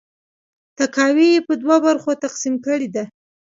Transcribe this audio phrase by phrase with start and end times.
[0.77, 3.03] تاکاوی یې په دوه برخو تقسیم کړې ده.